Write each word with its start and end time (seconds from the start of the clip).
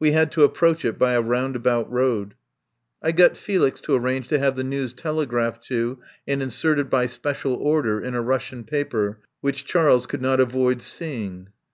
We 0.00 0.12
had 0.12 0.32
to 0.32 0.44
approach 0.44 0.86
it 0.86 0.98
by 0.98 1.12
a 1.12 1.20
roundabout 1.20 1.92
road. 1.92 2.32
I 3.02 3.12
got 3.12 3.36
Felix 3.36 3.82
to 3.82 3.94
arrange 3.94 4.26
to 4.28 4.38
have 4.38 4.56
the 4.56 4.64
news 4.64 4.94
tele 4.94 5.26
graphed 5.26 5.60
to 5.64 5.98
and 6.26 6.42
inserted 6.42 6.88
by 6.88 7.04
special 7.04 7.52
order 7.52 8.00
in 8.00 8.14
a 8.14 8.22
Russian 8.22 8.64
paper 8.64 9.20
which 9.42 9.66
Charles 9.66 10.06
could 10.06 10.22
not 10.22 10.40
avoid 10.40 10.80
seeing. 10.80 11.50